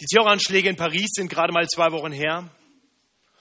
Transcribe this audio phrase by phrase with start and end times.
[0.00, 2.48] Die Terroranschläge in Paris sind gerade mal zwei Wochen her.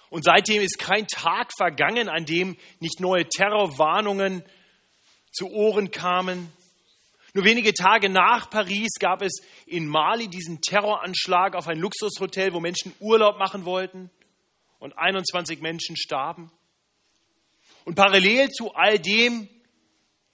[0.10, 4.44] Und seitdem ist kein Tag vergangen, an dem nicht neue Terrorwarnungen
[5.32, 6.52] zu Ohren kamen.
[7.34, 12.60] Nur wenige Tage nach Paris gab es in Mali diesen Terroranschlag auf ein Luxushotel, wo
[12.60, 14.10] Menschen Urlaub machen wollten
[14.80, 16.52] und 21 Menschen starben.
[17.86, 19.48] Und parallel zu all dem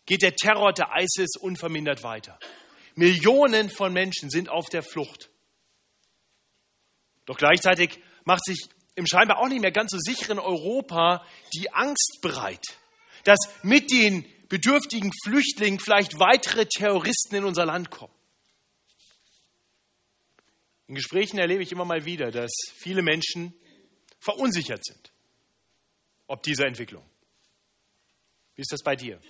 [0.05, 2.39] geht der Terror der ISIS unvermindert weiter.
[2.95, 5.29] Millionen von Menschen sind auf der Flucht.
[7.26, 12.20] Doch gleichzeitig macht sich im scheinbar auch nicht mehr ganz so sicheren Europa die Angst
[12.22, 12.63] breit,
[13.23, 18.13] dass mit den bedürftigen Flüchtlingen vielleicht weitere Terroristen in unser Land kommen.
[20.88, 23.54] In Gesprächen erlebe ich immer mal wieder, dass viele Menschen
[24.20, 25.13] verunsichert sind
[26.34, 27.04] ob dieser Entwicklung.
[28.55, 29.21] Wie ist das bei dir?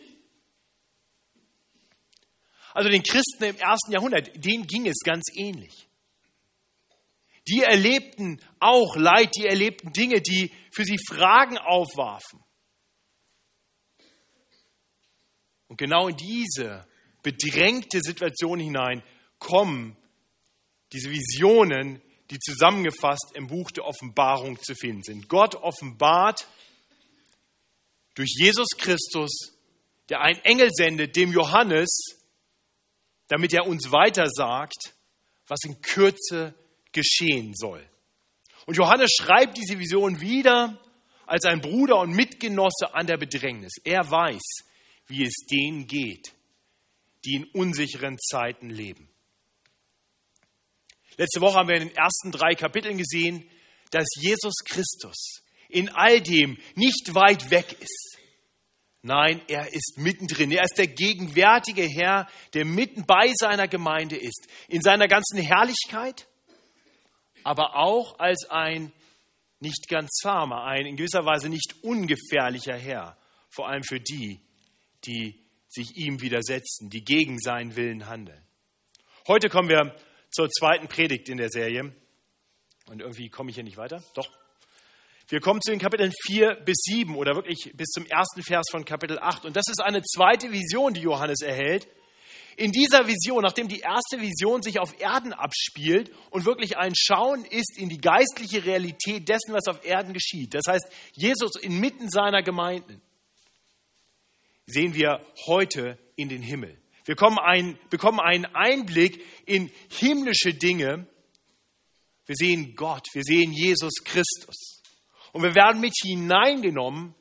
[2.73, 5.89] Also den Christen im ersten Jahrhundert, denen ging es ganz ähnlich.
[7.47, 12.39] Die erlebten auch Leid, die erlebten Dinge, die für sie Fragen aufwarfen.
[15.67, 16.87] Und genau in diese
[17.21, 19.03] bedrängte Situation hinein
[19.39, 19.97] kommen
[20.91, 25.27] diese Visionen, die zusammengefasst im Buch der Offenbarung zu finden sind.
[25.27, 26.47] Gott offenbart
[28.15, 29.57] durch Jesus Christus,
[30.09, 31.89] der einen Engel sendet, dem Johannes,
[33.27, 34.93] damit er uns weiter sagt,
[35.47, 36.53] was in Kürze
[36.93, 37.85] geschehen soll.
[38.65, 40.79] Und Johannes schreibt diese Vision wieder
[41.25, 43.73] als ein Bruder und Mitgenosse an der Bedrängnis.
[43.83, 44.41] Er weiß,
[45.07, 46.33] wie es denen geht,
[47.25, 49.09] die in unsicheren Zeiten leben.
[51.17, 53.47] Letzte Woche haben wir in den ersten drei Kapiteln gesehen,
[53.91, 58.17] dass Jesus Christus in all dem nicht weit weg ist.
[59.01, 60.51] Nein, er ist mittendrin.
[60.51, 64.47] Er ist der gegenwärtige Herr, der mitten bei seiner Gemeinde ist.
[64.69, 66.27] In seiner ganzen Herrlichkeit,
[67.43, 68.91] aber auch als ein
[69.59, 73.17] nicht ganz zahmer, ein in gewisser Weise nicht ungefährlicher Herr,
[73.49, 74.41] vor allem für die,
[75.05, 78.41] die sich ihm widersetzen, die gegen seinen Willen handeln.
[79.27, 79.95] Heute kommen wir
[80.29, 81.95] zur zweiten Predigt in der Serie.
[82.87, 84.03] Und irgendwie komme ich hier nicht weiter.
[84.15, 84.29] Doch.
[85.29, 88.83] Wir kommen zu den Kapiteln 4 bis 7 oder wirklich bis zum ersten Vers von
[88.83, 89.45] Kapitel 8.
[89.45, 91.87] Und das ist eine zweite Vision, die Johannes erhält.
[92.57, 97.45] In dieser Vision, nachdem die erste Vision sich auf Erden abspielt und wirklich ein Schauen
[97.45, 102.43] ist in die geistliche Realität dessen, was auf Erden geschieht, das heißt Jesus inmitten seiner
[102.43, 103.01] Gemeinden,
[104.65, 106.77] sehen wir heute in den Himmel.
[107.05, 111.07] Wir ein, bekommen einen Einblick in himmlische Dinge.
[112.25, 114.81] Wir sehen Gott, wir sehen Jesus Christus.
[115.33, 117.15] Und wir werden mit hineingenommen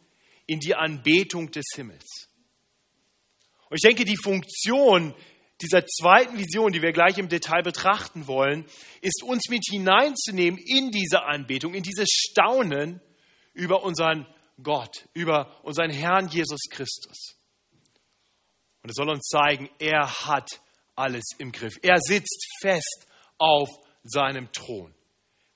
[0.46, 2.28] in die Anbetung des Himmels.
[3.72, 5.14] Und ich denke, die Funktion
[5.62, 8.66] dieser zweiten Vision, die wir gleich im Detail betrachten wollen,
[9.00, 13.00] ist uns mit hineinzunehmen in diese Anbetung, in dieses Staunen
[13.54, 14.26] über unseren
[14.62, 17.38] Gott, über unseren Herrn Jesus Christus.
[18.82, 20.60] Und es soll uns zeigen, er hat
[20.94, 21.78] alles im Griff.
[21.80, 23.06] Er sitzt fest
[23.38, 23.70] auf
[24.04, 24.94] seinem Thron.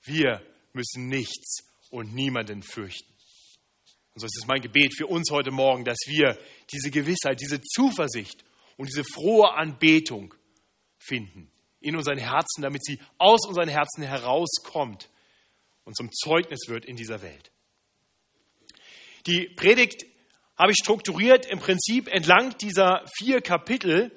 [0.01, 0.41] Wir
[0.73, 3.13] müssen nichts und niemanden fürchten.
[4.17, 6.39] Und so ist es mein Gebet für uns heute Morgen, dass wir
[6.71, 8.43] diese Gewissheit, diese Zuversicht
[8.75, 10.33] und diese frohe Anbetung
[10.97, 11.51] finden
[11.81, 15.11] in unseren Herzen, damit sie aus unseren Herzen herauskommt
[15.83, 17.51] und zum Zeugnis wird in dieser Welt.
[19.27, 20.07] Die Predigt
[20.57, 24.11] habe ich strukturiert im Prinzip entlang dieser vier Kapitel.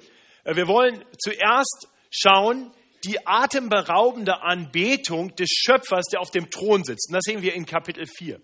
[0.45, 2.73] Äh, wir wollen zuerst schauen,
[3.05, 7.11] die atemberaubende Anbetung des Schöpfers, der auf dem Thron sitzt.
[7.11, 8.41] Und das sehen wir in Kapitel 4.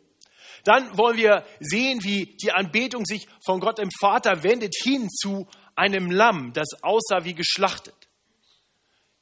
[0.66, 5.46] Dann wollen wir sehen, wie die Anbetung sich von Gott dem Vater wendet hin zu
[5.76, 7.94] einem Lamm, das aussah wie geschlachtet.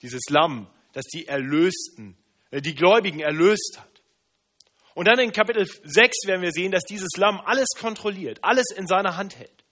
[0.00, 2.16] Dieses Lamm, das die Erlösten,
[2.50, 4.03] äh, die Gläubigen erlöst hat.
[4.94, 8.87] Und dann in Kapitel 6 werden wir sehen, dass dieses Lamm alles kontrolliert, alles in
[8.87, 9.65] seiner Hand hält.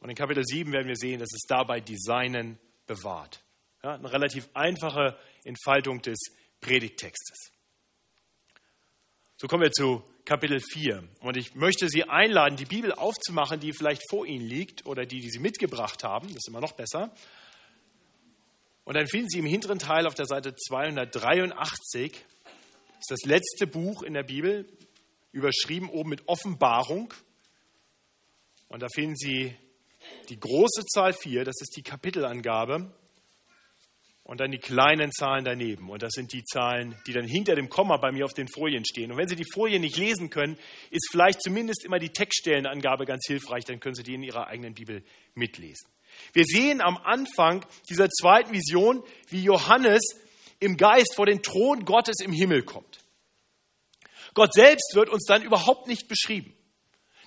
[0.00, 3.42] Und in Kapitel 7 werden wir sehen, dass es dabei die Seinen bewahrt.
[3.82, 6.18] Ja, eine relativ einfache Entfaltung des
[6.60, 7.53] Predigttextes.
[9.36, 11.02] So kommen wir zu Kapitel 4.
[11.20, 15.20] Und ich möchte Sie einladen, die Bibel aufzumachen, die vielleicht vor Ihnen liegt oder die,
[15.20, 16.28] die Sie mitgebracht haben.
[16.28, 17.12] Das ist immer noch besser.
[18.84, 24.02] Und dann finden Sie im hinteren Teil auf der Seite 283 ist das letzte Buch
[24.02, 24.66] in der Bibel,
[25.32, 27.12] überschrieben oben mit Offenbarung.
[28.68, 29.54] Und da finden Sie
[30.28, 32.90] die große Zahl 4, das ist die Kapitelangabe.
[34.24, 35.90] Und dann die kleinen Zahlen daneben.
[35.90, 38.86] Und das sind die Zahlen, die dann hinter dem Komma bei mir auf den Folien
[38.86, 39.12] stehen.
[39.12, 40.58] Und wenn Sie die Folie nicht lesen können,
[40.90, 43.64] ist vielleicht zumindest immer die Textstellenangabe ganz hilfreich.
[43.64, 45.04] Dann können Sie die in Ihrer eigenen Bibel
[45.34, 45.90] mitlesen.
[46.32, 50.00] Wir sehen am Anfang dieser zweiten Vision, wie Johannes
[50.58, 53.04] im Geist vor den Thron Gottes im Himmel kommt.
[54.32, 56.54] Gott selbst wird uns dann überhaupt nicht beschrieben.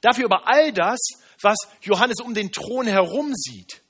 [0.02, 1.00] Dafür über all das,
[1.42, 3.84] was Johannes um den Thron herum sieht.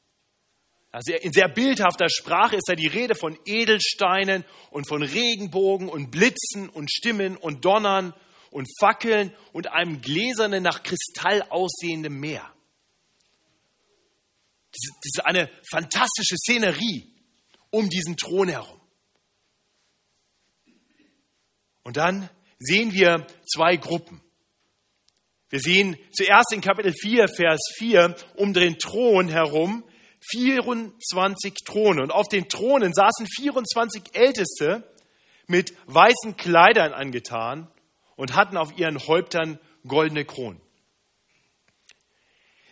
[0.92, 6.12] Also in sehr bildhafter Sprache ist da die Rede von Edelsteinen und von Regenbogen und
[6.12, 8.14] Blitzen und Stimmen und Donnern
[8.52, 12.50] und Fackeln und einem gläsernen, nach Kristall aussehenden Meer.
[14.72, 17.14] Das ist eine fantastische Szenerie
[17.70, 18.80] um diesen Thron herum.
[21.84, 22.30] Und dann
[22.60, 24.22] sehen wir zwei Gruppen.
[25.50, 29.87] Wir sehen zuerst in Kapitel 4, Vers 4 um den Thron herum
[30.30, 32.02] 24 Throne.
[32.04, 34.84] Und auf den Thronen saßen 24 Älteste
[35.48, 37.68] mit weißen Kleidern angetan
[38.16, 40.62] und hatten auf ihren Häuptern goldene Kronen.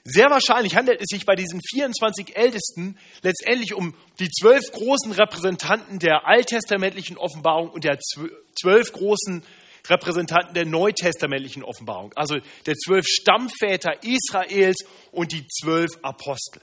[0.07, 5.97] Sehr wahrscheinlich handelt es sich bei diesen 24 Ältesten letztendlich um die zwölf großen Repräsentanten
[5.97, 9.43] der alttestamentlichen Offenbarung und der zwölf großen
[9.89, 12.37] Repräsentanten der neutestamentlichen Offenbarung, also
[12.67, 14.77] der zwölf Stammväter Israels
[15.11, 16.61] und die zwölf Apostel.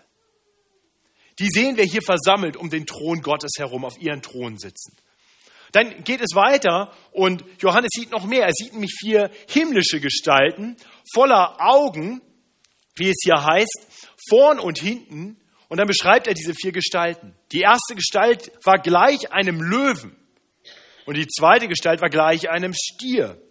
[1.43, 4.97] Die sehen wir hier versammelt um den Thron Gottes herum, auf ihren Thron sitzen.
[5.73, 8.47] Dann geht es weiter und Johannes sieht noch mehr.
[8.47, 10.77] Er sieht nämlich vier himmlische Gestalten
[11.13, 12.23] voller Augen,
[12.95, 13.89] wie es hier heißt,
[14.29, 15.37] vorn und hinten.
[15.69, 17.35] Und dann beschreibt er diese vier Gestalten.
[17.51, 20.15] Die erste Gestalt war gleich einem Löwen.
[21.07, 23.43] Und die zweite Gestalt war gleich einem Stier.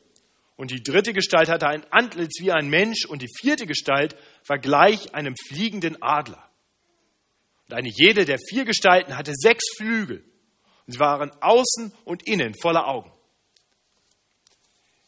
[0.55, 3.05] Und die dritte Gestalt hatte ein Antlitz wie ein Mensch.
[3.05, 4.15] Und die vierte Gestalt
[4.47, 6.50] war gleich einem fliegenden Adler.
[7.71, 10.25] Und eine jede der vier Gestalten hatte sechs Flügel.
[10.85, 13.09] Und sie waren außen und innen voller Augen.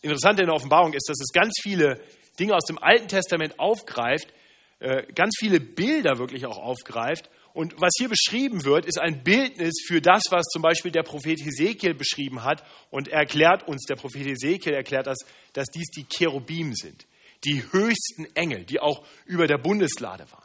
[0.01, 2.01] Interessant in der Offenbarung ist, dass es ganz viele
[2.39, 4.33] Dinge aus dem Alten Testament aufgreift,
[4.79, 7.29] äh, ganz viele Bilder wirklich auch aufgreift.
[7.53, 11.39] Und was hier beschrieben wird, ist ein Bildnis für das, was zum Beispiel der Prophet
[11.43, 12.63] Hesekiel beschrieben hat.
[12.89, 15.17] Und er erklärt uns, der Prophet Hesekiel erklärt das,
[15.51, 17.07] dass dies die Cherubim sind,
[17.43, 20.42] die höchsten Engel, die auch über der Bundeslade waren.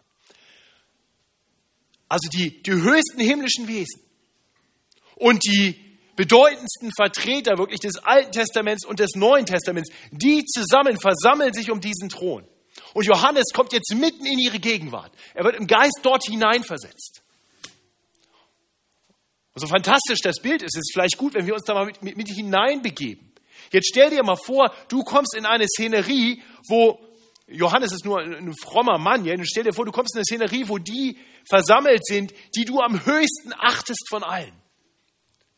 [2.08, 4.00] Also die, die höchsten himmlischen Wesen
[5.16, 11.52] und die bedeutendsten Vertreter wirklich des Alten Testaments und des Neuen Testaments, die zusammen versammeln
[11.52, 12.44] sich um diesen Thron.
[12.94, 15.12] Und Johannes kommt jetzt mitten in ihre Gegenwart.
[15.34, 17.22] Er wird im Geist dort hineinversetzt.
[19.54, 22.02] Und so fantastisch das Bild ist, ist vielleicht gut, wenn wir uns da mal mit,
[22.02, 23.32] mit, mit hineinbegeben.
[23.72, 26.98] Jetzt stell dir mal vor, du kommst in eine Szenerie, wo
[27.48, 29.24] Johannes ist nur ein, frommer Mann.
[29.24, 29.34] Ja?
[29.44, 31.18] stell dir vor, du kommst in eine Szenerie, wo die
[31.48, 34.52] versammelt sind, die du am höchsten achtest von allen.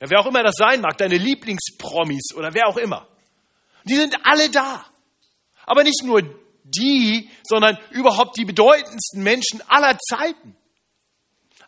[0.00, 3.08] Ja, wer auch immer das sein mag, deine Lieblingspromis oder wer auch immer.
[3.84, 4.86] Die sind alle da.
[5.66, 6.22] Aber nicht nur
[6.64, 10.56] die, sondern überhaupt die bedeutendsten Menschen aller Zeiten.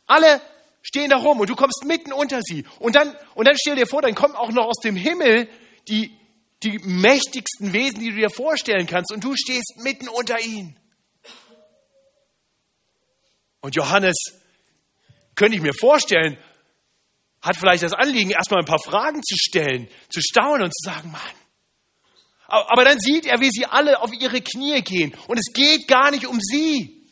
[0.06, 0.40] Alle
[0.82, 2.64] stehen da rum und du kommst mitten unter sie.
[2.78, 5.48] Und dann, und dann stell dir vor, dann kommen auch noch aus dem Himmel
[5.88, 6.16] die,
[6.62, 9.12] die mächtigsten Wesen, die du dir vorstellen kannst.
[9.12, 10.78] Und du stehst mitten unter ihnen.
[13.60, 14.16] Und Johannes,
[15.34, 16.36] könnte ich mir vorstellen,
[17.40, 21.10] hat vielleicht das Anliegen, erstmal ein paar Fragen zu stellen, zu staunen und zu sagen,
[21.10, 21.20] Mann.
[22.46, 25.16] Aber dann sieht er, wie sie alle auf ihre Knie gehen.
[25.26, 27.08] Und es geht gar nicht um sie.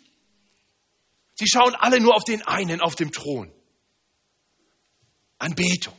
[1.34, 3.50] Sie schauen alle nur auf den einen auf dem Thron.
[5.38, 5.96] Anbetung.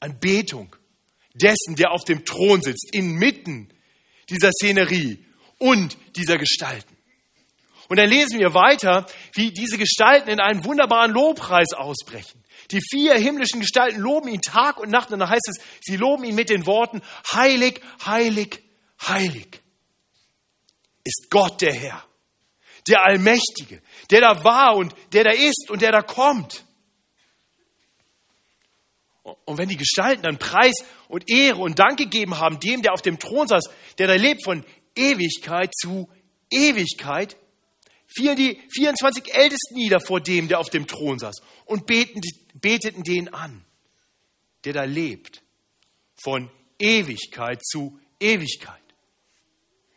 [0.00, 0.74] Anbetung
[1.38, 3.72] dessen, der auf dem Thron sitzt, inmitten
[4.28, 5.24] dieser Szenerie
[5.58, 6.96] und dieser Gestalten.
[7.88, 12.44] Und dann lesen wir weiter, wie diese Gestalten in einen wunderbaren Lobpreis ausbrechen.
[12.70, 16.24] Die vier himmlischen Gestalten loben ihn Tag und Nacht und dann heißt es, sie loben
[16.24, 17.00] ihn mit den Worten,
[17.32, 18.62] heilig, heilig,
[19.06, 19.62] heilig
[21.08, 22.04] ist Gott der Herr,
[22.86, 23.80] der Allmächtige,
[24.10, 26.64] der da war und der da ist und der da kommt.
[29.22, 30.74] Und wenn die Gestalten dann Preis
[31.08, 33.64] und Ehre und Dank gegeben haben, dem, der auf dem Thron saß,
[33.98, 36.08] der da lebt von Ewigkeit zu
[36.50, 37.36] Ewigkeit,
[38.06, 42.20] fielen die 24 Ältesten nieder vor dem, der auf dem Thron saß und beten,
[42.54, 43.64] beteten den an,
[44.64, 45.42] der da lebt,
[46.22, 48.74] von Ewigkeit zu Ewigkeit.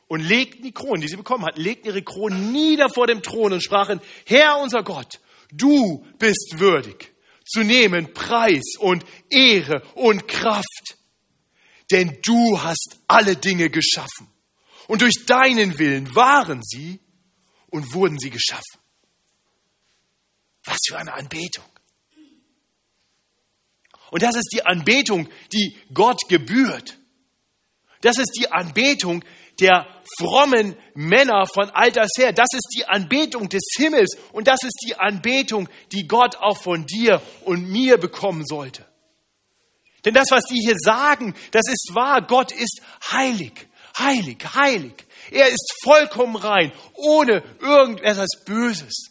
[0.07, 3.53] Und legten die Kronen, die sie bekommen hatten, legten ihre Kronen nieder vor dem Thron
[3.53, 5.21] und sprachen, Herr unser Gott,
[5.53, 7.13] du bist würdig
[7.45, 10.97] zu nehmen Preis und Ehre und Kraft,
[11.91, 14.27] denn du hast alle Dinge geschaffen.
[14.87, 16.99] Und durch deinen Willen waren sie
[17.69, 18.79] und wurden sie geschaffen.
[20.63, 21.65] Was für eine Anbetung.
[24.11, 26.97] Und das ist die Anbetung, die Gott gebührt.
[28.01, 29.23] Das ist die Anbetung
[29.59, 29.85] der
[30.17, 32.33] frommen Männer von alters her.
[32.33, 36.85] Das ist die Anbetung des Himmels und das ist die Anbetung, die Gott auch von
[36.85, 38.90] dir und mir bekommen sollte.
[40.05, 42.21] Denn das, was die hier sagen, das ist wahr.
[42.25, 42.81] Gott ist
[43.11, 43.67] heilig,
[43.97, 44.93] heilig, heilig.
[45.29, 49.09] Er ist vollkommen rein, ohne irgendetwas Böses.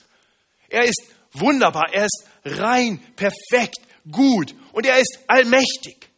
[0.69, 3.79] Er ist wunderbar, er ist rein, perfekt,
[4.11, 6.09] gut und er ist allmächtig.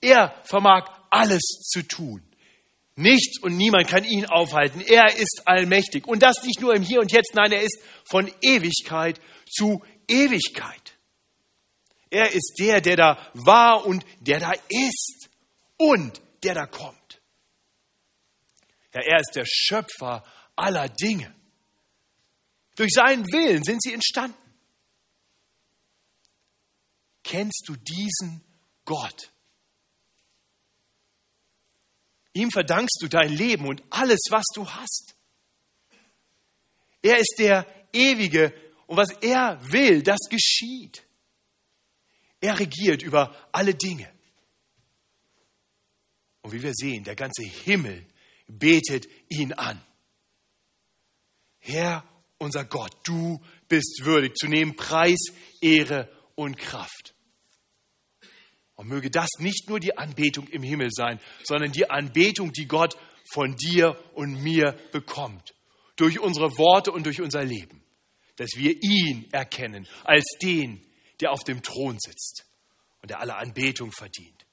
[0.00, 2.22] Er vermag alles zu tun.
[2.96, 4.80] Nichts und niemand kann ihn aufhalten.
[4.80, 6.06] Er ist allmächtig.
[6.06, 7.78] Und das nicht nur im Hier und Jetzt, nein, er ist
[8.10, 10.85] von Ewigkeit zu Ewigkeit.
[12.10, 15.28] Er ist der, der da war und der da ist
[15.76, 17.20] und der da kommt.
[18.94, 21.34] Ja, er ist der Schöpfer aller Dinge.
[22.76, 24.36] Durch seinen Willen sind sie entstanden.
[27.22, 28.44] Kennst du diesen
[28.84, 29.32] Gott?
[32.34, 35.16] Ihm verdankst du dein Leben und alles, was du hast.
[37.02, 38.54] Er ist der Ewige
[38.86, 41.05] und was er will, das geschieht.
[42.40, 44.10] Er regiert über alle Dinge.
[46.42, 48.06] Und wie wir sehen, der ganze Himmel
[48.46, 49.80] betet ihn an.
[51.58, 52.04] Herr,
[52.38, 55.18] unser Gott, du bist würdig zu nehmen Preis,
[55.60, 57.14] Ehre und Kraft.
[58.76, 62.96] Und möge das nicht nur die Anbetung im Himmel sein, sondern die Anbetung, die Gott
[63.32, 65.54] von dir und mir bekommt.
[65.96, 67.82] Durch unsere Worte und durch unser Leben.
[68.36, 70.86] Dass wir ihn erkennen als den,
[71.20, 72.44] der auf dem Thron sitzt
[73.00, 74.46] und der alle Anbetung verdient.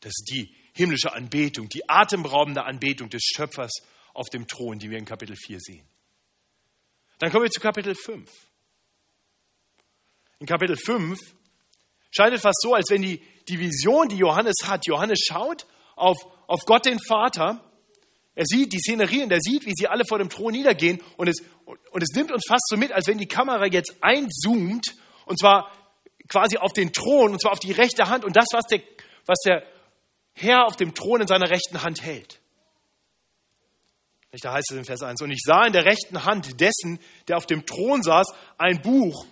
[0.00, 3.72] Das ist die himmlische Anbetung, die atemberaubende Anbetung des Schöpfers
[4.12, 5.86] auf dem Thron, die wir in Kapitel 4 sehen.
[7.18, 8.30] Dann kommen wir zu Kapitel 5.
[10.38, 11.18] In Kapitel 5
[12.10, 16.18] scheint es fast so, als wenn die, die Vision, die Johannes hat, Johannes schaut auf,
[16.46, 17.62] auf Gott den Vater,
[18.34, 21.28] er sieht die Szenerie und er sieht, wie sie alle vor dem Thron niedergehen und
[21.28, 24.96] es, und es nimmt uns fast so mit, als wenn die Kamera jetzt einzoomt
[25.26, 25.70] und zwar
[26.28, 28.80] quasi auf den Thron und zwar auf die rechte Hand und das, was der,
[29.26, 29.62] was der
[30.32, 32.40] Herr auf dem Thron in seiner rechten Hand hält.
[34.42, 37.38] Da heißt es in Vers 1, und ich sah in der rechten Hand dessen, der
[37.38, 38.26] auf dem Thron saß,
[38.58, 39.26] ein Buch,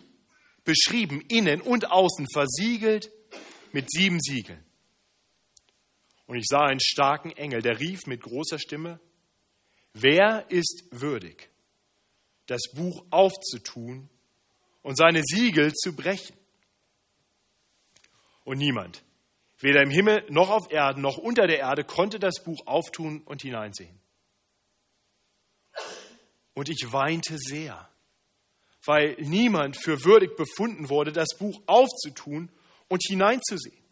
[0.65, 3.11] beschrieben, innen und außen versiegelt
[3.73, 4.65] mit sieben Siegeln.
[6.27, 8.99] Und ich sah einen starken Engel, der rief mit großer Stimme,
[9.93, 11.51] wer ist würdig,
[12.47, 14.09] das Buch aufzutun
[14.83, 16.37] und seine Siegel zu brechen?
[18.45, 19.03] Und niemand,
[19.59, 23.43] weder im Himmel noch auf Erden noch unter der Erde, konnte das Buch auftun und
[23.43, 24.01] hineinsehen.
[26.53, 27.89] Und ich weinte sehr
[28.87, 32.51] weil niemand für würdig befunden wurde, das Buch aufzutun
[32.89, 33.83] und hineinzusehen.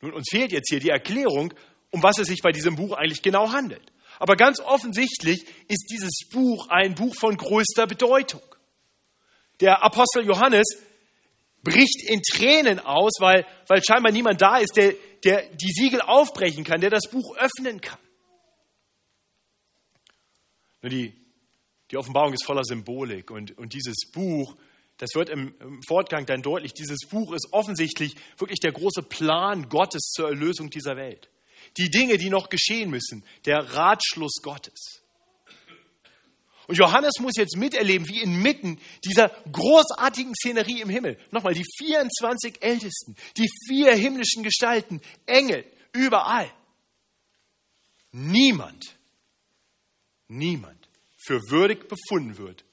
[0.00, 1.54] Nun, uns fehlt jetzt hier die Erklärung,
[1.90, 3.92] um was es sich bei diesem Buch eigentlich genau handelt.
[4.18, 8.42] Aber ganz offensichtlich ist dieses Buch ein Buch von größter Bedeutung.
[9.60, 10.66] Der Apostel Johannes
[11.62, 14.94] bricht in Tränen aus, weil, weil scheinbar niemand da ist, der,
[15.24, 17.98] der die Siegel aufbrechen kann, der das Buch öffnen kann.
[20.82, 21.24] Nur die
[21.90, 24.56] die Offenbarung ist voller Symbolik und, und dieses Buch,
[24.96, 29.68] das wird im, im Fortgang dann deutlich, dieses Buch ist offensichtlich wirklich der große Plan
[29.68, 31.30] Gottes zur Erlösung dieser Welt.
[31.76, 35.02] Die Dinge, die noch geschehen müssen, der Ratschluss Gottes.
[36.66, 42.62] Und Johannes muss jetzt miterleben, wie inmitten dieser großartigen Szenerie im Himmel, nochmal die 24
[42.62, 46.50] Ältesten, die vier himmlischen Gestalten, Engel, überall.
[48.12, 48.96] Niemand,
[50.28, 50.88] niemand
[51.18, 52.64] für würdig befunden wird,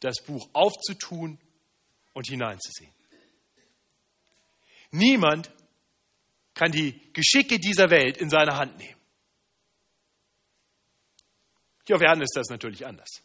[0.00, 1.38] das Buch aufzutun
[2.12, 2.92] und hineinzusehen.
[4.90, 5.50] Niemand
[6.54, 8.96] kann die Geschicke dieser Welt in seine Hand nehmen.
[11.86, 13.22] Hier auf Erden ist das natürlich anders.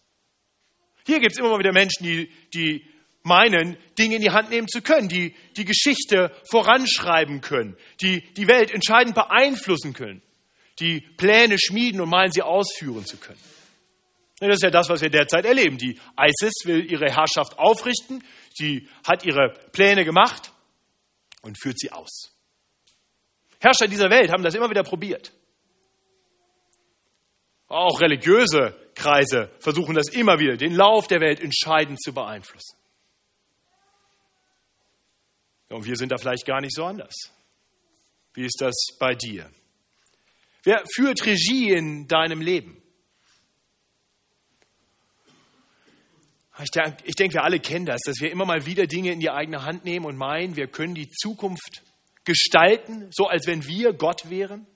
[1.05, 2.86] Hier gibt es immer mal wieder Menschen, die, die
[3.24, 8.48] meinen, Dinge in die Hand nehmen zu können, die die Geschichte voranschreiben können, die die
[8.48, 10.22] Welt entscheidend beeinflussen können,
[10.79, 13.39] die Pläne schmieden und meinen, sie ausführen zu können.
[14.39, 15.77] Das ist ja das, was wir derzeit erleben.
[15.77, 20.51] Die ISIS will ihre Herrschaft aufrichten, sie hat ihre Pläne gemacht
[21.41, 22.37] und führt sie aus.
[23.60, 25.34] Herrscher dieser Welt haben das immer wieder probiert.
[27.68, 32.78] Auch religiöse Kreise versuchen das immer wieder, den Lauf der Welt entscheidend zu beeinflussen.
[35.70, 37.14] Und wir sind da vielleicht gar nicht so anders.
[38.34, 39.52] Wie ist das bei dir?
[40.64, 42.82] Wer führt Regie in deinem Leben?
[46.64, 49.20] Ich denke, ich denke, wir alle kennen das, dass wir immer mal wieder Dinge in
[49.20, 51.84] die eigene Hand nehmen und meinen, wir können die Zukunft
[52.27, 54.67] gestalten, so als wenn wir Gott wären.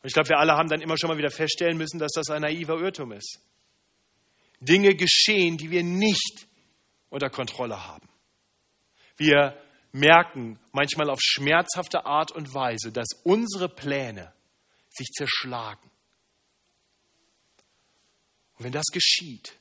[0.00, 2.30] Und ich glaube, wir alle haben dann immer schon mal wieder feststellen müssen, dass das
[2.30, 3.40] ein naiver Irrtum ist.
[4.60, 6.48] Dinge geschehen, die wir nicht
[7.10, 8.08] unter Kontrolle haben.
[9.18, 14.32] Wir merken manchmal auf schmerzhafte Art und Weise, dass unsere Pläne
[14.88, 15.90] sich zerschlagen.
[18.56, 19.58] Und wenn das geschieht,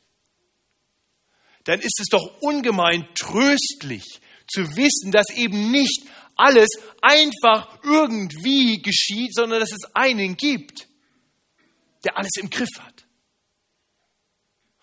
[1.66, 6.70] dann ist es doch ungemein tröstlich zu wissen, dass eben nicht alles
[7.02, 10.88] einfach irgendwie geschieht, sondern dass es einen gibt,
[12.04, 13.06] der alles im Griff hat.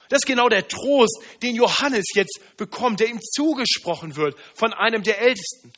[0.08, 5.02] Das ist genau der Trost, den Johannes jetzt bekommt, der ihm zugesprochen wird von einem
[5.02, 5.72] der Ältesten.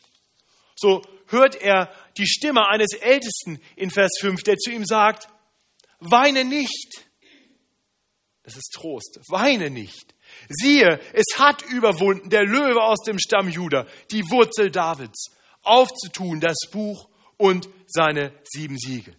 [0.74, 5.28] So hört er die Stimme eines Ältesten in Vers 5, der zu ihm sagt,
[6.00, 7.04] weine nicht.
[8.42, 9.20] Das ist Trost.
[9.28, 10.13] Weine nicht.
[10.48, 15.30] Siehe, es hat überwunden der Löwe aus dem Stamm Juda, die Wurzel Davids,
[15.62, 19.16] aufzutun das Buch und seine sieben Siegel.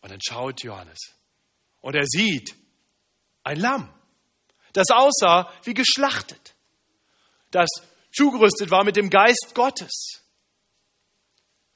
[0.00, 0.98] Und dann schaut Johannes
[1.80, 2.54] und er sieht
[3.42, 3.92] ein Lamm,
[4.72, 6.54] das aussah wie geschlachtet,
[7.50, 7.68] das
[8.12, 10.22] zugerüstet war mit dem Geist Gottes,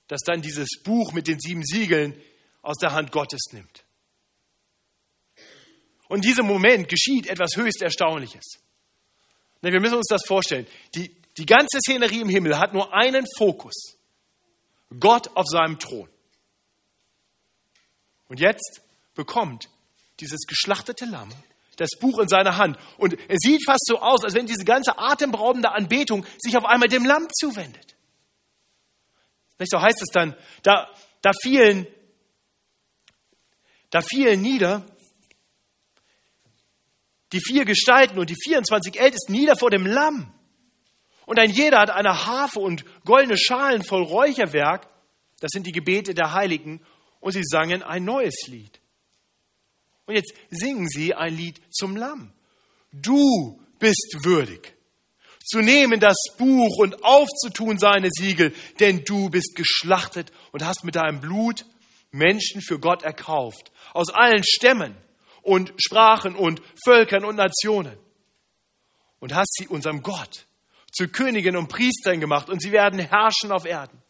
[0.09, 2.21] das dann dieses Buch mit den sieben Siegeln
[2.63, 3.85] aus der Hand Gottes nimmt.
[6.11, 8.59] Und in diesem Moment geschieht etwas höchst Erstaunliches.
[9.61, 10.67] Wir müssen uns das vorstellen.
[10.97, 13.97] Die, die ganze Szenerie im Himmel hat nur einen Fokus.
[14.99, 16.09] Gott auf seinem Thron.
[18.27, 18.83] Und jetzt
[19.15, 19.69] bekommt
[20.19, 21.31] dieses geschlachtete Lamm
[21.77, 22.77] das Buch in seiner Hand.
[22.99, 26.89] Und es sieht fast so aus, als wenn diese ganze atemberaubende Anbetung sich auf einmal
[26.89, 27.95] dem Lamm zuwendet.
[29.61, 31.87] Nicht so heißt es dann, da, da fielen,
[33.91, 34.85] da fielen nieder
[37.33, 40.33] die vier Gestalten und die 24 Ältesten nieder vor dem Lamm.
[41.27, 44.89] Und ein jeder hat eine Harfe und goldene Schalen voll Räucherwerk.
[45.41, 46.81] Das sind die Gebete der Heiligen.
[47.21, 48.81] Und sie sangen ein neues Lied.
[50.07, 52.33] Und jetzt singen sie ein Lied zum Lamm.
[52.91, 54.75] Du bist würdig,
[55.45, 60.97] zu nehmen das Buch und aufzutun seine Siegel, denn du bist geschlachtet und hast mit
[60.97, 61.65] deinem Blut
[62.11, 64.97] Menschen für Gott erkauft, aus allen Stämmen
[65.43, 67.97] und Sprachen und Völkern und Nationen.
[69.19, 70.47] Und hast sie unserem Gott
[70.93, 74.03] zu Königen und Priestern gemacht und sie werden herrschen auf Erden.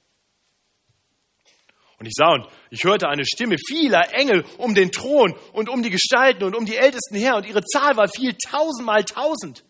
[1.98, 5.82] Und ich sah und ich hörte eine Stimme vieler Engel um den Thron und um
[5.82, 9.64] die Gestalten und um die Ältesten her und ihre Zahl war viel tausendmal tausend.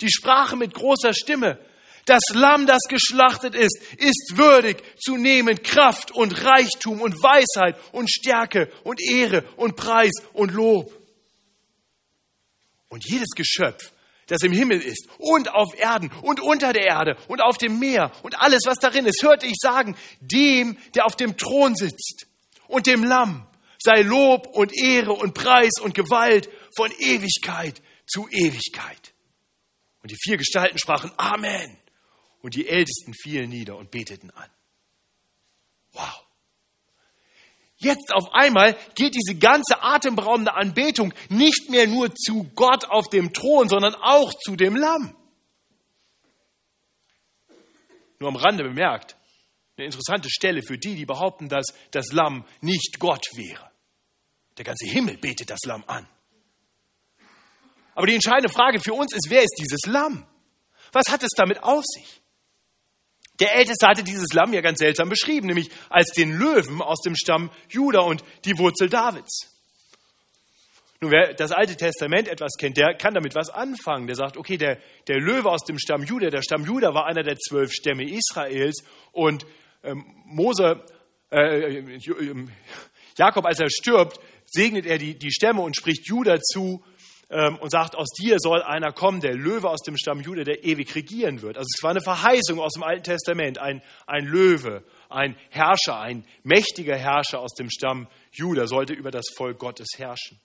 [0.00, 1.60] Die sprachen mit großer Stimme,
[2.06, 8.10] das Lamm, das geschlachtet ist, ist würdig zu nehmen Kraft und Reichtum und Weisheit und
[8.10, 10.92] Stärke und Ehre und Preis und Lob.
[12.88, 13.92] Und jedes Geschöpf,
[14.26, 18.10] das im Himmel ist und auf Erden und unter der Erde und auf dem Meer
[18.22, 22.26] und alles, was darin ist, hörte ich sagen, dem, der auf dem Thron sitzt
[22.66, 23.46] und dem Lamm
[23.78, 29.12] sei Lob und Ehre und Preis und Gewalt von Ewigkeit zu Ewigkeit.
[30.02, 31.81] Und die vier Gestalten sprachen Amen
[32.42, 34.50] und die Ältesten fielen nieder und beteten an.
[35.92, 36.26] Wow.
[37.76, 43.32] Jetzt auf einmal geht diese ganze atemberaubende Anbetung nicht mehr nur zu Gott auf dem
[43.32, 45.16] Thron, sondern auch zu dem Lamm.
[48.20, 49.16] Nur am Rande bemerkt,
[49.76, 53.68] eine interessante Stelle für die, die behaupten, dass das Lamm nicht Gott wäre.
[54.58, 56.06] Der ganze Himmel betet das Lamm an.
[57.94, 60.24] Aber die entscheidende Frage für uns ist, wer ist dieses Lamm?
[60.92, 62.21] Was hat es damit auf sich?
[63.42, 67.16] Der Älteste hatte dieses Lamm ja ganz seltsam beschrieben, nämlich als den Löwen aus dem
[67.16, 69.50] Stamm Juda und die Wurzel Davids.
[71.00, 74.06] Nun, wer das Alte Testament etwas kennt, der kann damit was anfangen.
[74.06, 74.78] Der sagt, okay, der,
[75.08, 78.84] der Löwe aus dem Stamm Juda, der Stamm Juda war einer der zwölf Stämme Israels
[79.10, 79.44] und
[79.82, 80.80] ähm, Mose,
[81.32, 82.46] äh, äh
[83.18, 86.84] Jakob, als er stirbt, segnet er die, die Stämme und spricht Juda zu,
[87.32, 90.64] ähm, und sagt, aus dir soll einer kommen, der Löwe aus dem Stamm Jude, der
[90.64, 91.56] ewig regieren wird.
[91.56, 96.24] Also es war eine Verheißung aus dem Alten Testament, ein, ein Löwe, ein Herrscher, ein
[96.42, 100.38] mächtiger Herrscher aus dem Stamm Juda sollte über das Volk Gottes herrschen.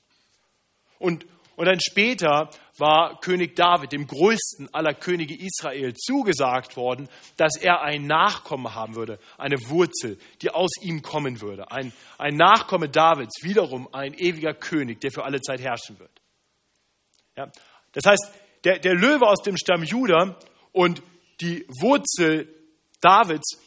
[0.97, 1.26] Und,
[1.58, 7.82] und dann später war König David, dem größten aller Könige Israel, zugesagt worden, dass er
[7.82, 11.69] ein Nachkomme haben würde, eine Wurzel, die aus ihm kommen würde.
[11.69, 16.16] Ein, ein Nachkomme Davids, wiederum ein ewiger König, der für alle Zeit herrschen wird.
[17.38, 17.52] Ja?
[17.93, 18.32] Das heißt,
[18.63, 20.38] der, der Löwe aus dem Stamm Juda
[20.73, 21.02] und
[21.39, 22.54] die Wurzel
[23.00, 23.58] Davids,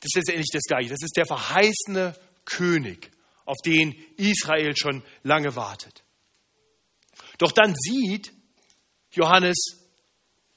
[0.00, 0.90] das ist letztendlich das Gleiche.
[0.90, 2.14] Das ist der verheißene
[2.44, 3.10] König,
[3.44, 6.02] auf den Israel schon lange wartet.
[7.38, 8.32] Doch dann sieht
[9.12, 9.56] Johannes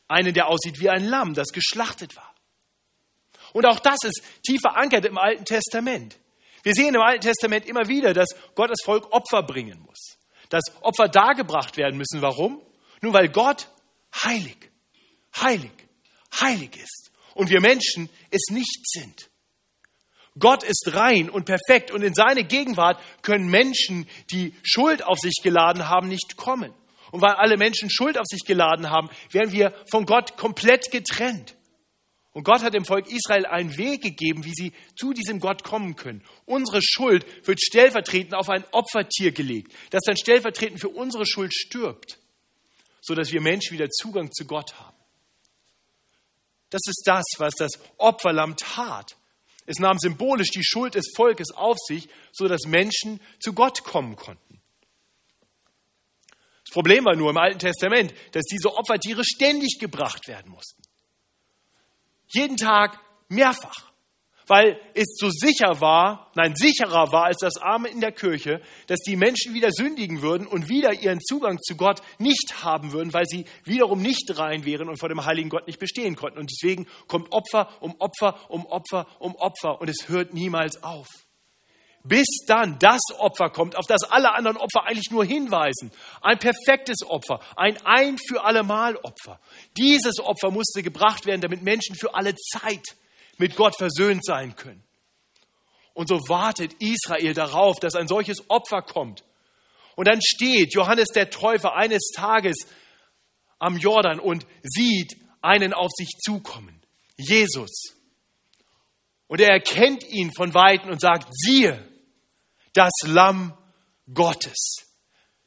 [0.07, 2.33] einen, der aussieht wie ein Lamm, das geschlachtet war.
[3.53, 6.17] Und auch das ist tief verankert im Alten Testament.
[6.63, 10.18] Wir sehen im Alten Testament immer wieder, dass Gottes Volk Opfer bringen muss
[10.49, 12.21] dass Opfer dargebracht werden müssen.
[12.21, 12.61] Warum?
[13.01, 13.69] Nur weil Gott
[14.23, 14.57] heilig,
[15.35, 15.71] heilig,
[16.39, 19.29] heilig ist und wir Menschen es nicht sind.
[20.37, 25.41] Gott ist rein und perfekt und in seine Gegenwart können Menschen, die Schuld auf sich
[25.43, 26.73] geladen haben, nicht kommen.
[27.11, 31.55] Und weil alle Menschen Schuld auf sich geladen haben, werden wir von Gott komplett getrennt.
[32.31, 35.95] Und Gott hat dem Volk Israel einen Weg gegeben, wie sie zu diesem Gott kommen
[35.95, 36.23] können.
[36.45, 42.19] Unsere Schuld wird stellvertretend auf ein Opfertier gelegt, das dann stellvertretend für unsere Schuld stirbt,
[43.01, 44.95] sodass wir Menschen wieder Zugang zu Gott haben.
[46.69, 49.15] Das ist das, was das Opferlamm tat.
[49.65, 54.61] Es nahm symbolisch die Schuld des Volkes auf sich, sodass Menschen zu Gott kommen konnten.
[56.65, 60.83] Das Problem war nur im Alten Testament, dass diese Opfertiere ständig gebracht werden mussten.
[62.31, 63.89] Jeden Tag mehrfach.
[64.47, 68.97] Weil es so sicher war, nein, sicherer war als das Arme in der Kirche, dass
[69.01, 73.25] die Menschen wieder sündigen würden und wieder ihren Zugang zu Gott nicht haben würden, weil
[73.27, 76.39] sie wiederum nicht rein wären und vor dem heiligen Gott nicht bestehen konnten.
[76.39, 81.05] Und deswegen kommt Opfer um Opfer um Opfer um Opfer und es hört niemals auf
[82.03, 85.91] bis dann das Opfer kommt, auf das alle anderen Opfer eigentlich nur hinweisen.
[86.21, 89.39] Ein perfektes Opfer, ein ein für allemal Opfer.
[89.77, 92.83] Dieses Opfer musste gebracht werden, damit Menschen für alle Zeit
[93.37, 94.83] mit Gott versöhnt sein können.
[95.93, 99.23] Und so wartet Israel darauf, dass ein solches Opfer kommt.
[99.95, 102.67] Und dann steht Johannes der Täufer eines Tages
[103.57, 106.81] am Jordan und sieht einen auf sich zukommen,
[107.17, 107.95] Jesus.
[109.27, 111.85] Und er erkennt ihn von weitem und sagt, siehe,
[112.73, 113.57] das Lamm
[114.13, 114.85] Gottes,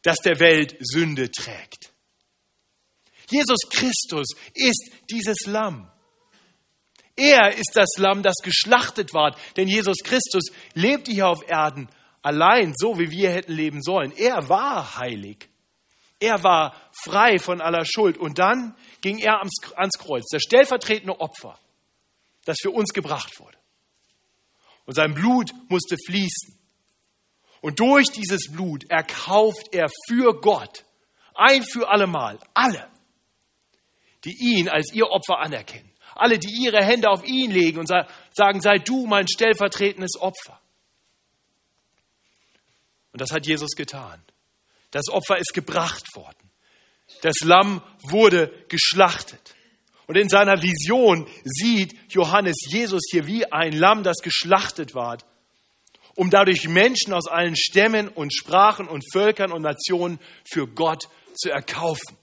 [0.03, 1.93] das der Welt Sünde trägt.
[3.29, 5.91] Jesus Christus ist dieses Lamm.
[7.17, 11.89] Er ist das Lamm, das geschlachtet ward, denn Jesus Christus lebte hier auf Erden
[12.23, 14.13] allein so, wie wir hätten leben sollen.
[14.17, 15.49] Er war heilig.
[16.21, 18.17] Er war frei von aller Schuld.
[18.17, 21.59] Und dann ging er ans, Kreuz, das stellvertretende Opfer,
[22.45, 23.59] das für uns gebracht wurde.
[24.87, 26.59] Und sein Blut musste fließen.
[27.63, 30.85] Und durch dieses Blut erkauft er für Gott
[31.35, 32.91] ein für allemal alle,
[34.25, 35.91] die ihn als ihr Opfer anerkennen.
[36.15, 40.61] Alle, die ihre Hände auf ihn legen und sagen, sei du mein stellvertretendes Opfer.
[43.13, 44.21] Und das hat Jesus getan.
[44.91, 46.51] Das Opfer ist gebracht worden.
[47.23, 49.55] Das Lamm wurde geschlachtet.
[50.07, 55.25] Und in seiner Vision sieht Johannes Jesus hier wie ein Lamm, das geschlachtet ward
[56.15, 61.51] um dadurch Menschen aus allen Stämmen und Sprachen und Völkern und Nationen für Gott zu
[61.51, 62.17] erkaufen.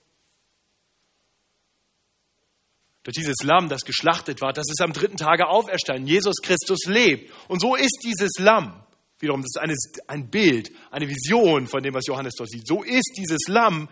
[3.02, 6.06] Durch dieses Lamm, das geschlachtet war, das ist am dritten Tage auferstanden.
[6.06, 7.32] Jesus Christus lebt.
[7.48, 8.84] Und so ist dieses Lamm,
[9.18, 9.74] wiederum, das ist eine,
[10.06, 12.66] ein Bild, eine Vision von dem, was Johannes dort sieht.
[12.66, 13.88] So ist dieses Lamm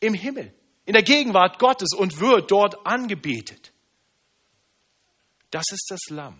[0.00, 0.52] im Himmel,
[0.84, 3.72] in der Gegenwart Gottes und wird dort angebetet.
[5.50, 6.38] Das ist das Lamm,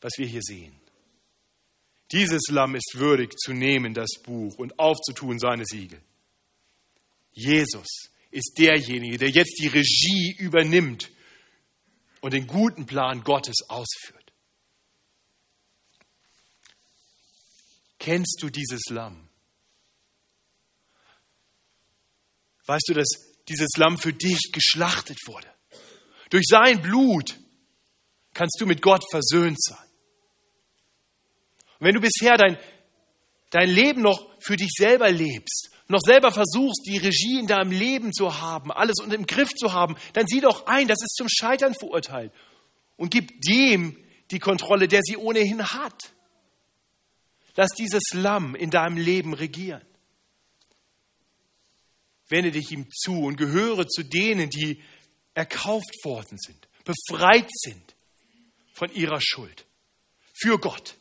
[0.00, 0.81] was wir hier sehen.
[2.12, 6.00] Dieses Lamm ist würdig zu nehmen, das Buch, und aufzutun seine Siegel.
[7.32, 11.10] Jesus ist derjenige, der jetzt die Regie übernimmt
[12.20, 14.32] und den guten Plan Gottes ausführt.
[17.98, 19.28] Kennst du dieses Lamm?
[22.66, 23.08] Weißt du, dass
[23.48, 25.48] dieses Lamm für dich geschlachtet wurde?
[26.30, 27.38] Durch sein Blut
[28.34, 29.91] kannst du mit Gott versöhnt sein.
[31.82, 32.56] Und wenn du bisher dein,
[33.50, 38.12] dein Leben noch für dich selber lebst, noch selber versuchst, die Regie in deinem Leben
[38.12, 41.26] zu haben, alles unter dem Griff zu haben, dann sieh doch ein, das ist zum
[41.28, 42.32] Scheitern verurteilt.
[42.96, 43.98] Und gib dem
[44.30, 46.12] die Kontrolle, der sie ohnehin hat.
[47.56, 49.82] Lass dieses Lamm in deinem Leben regieren.
[52.28, 54.80] Wende dich ihm zu und gehöre zu denen, die
[55.34, 57.96] erkauft worden sind, befreit sind
[58.72, 59.66] von ihrer Schuld.
[60.32, 60.94] Für Gott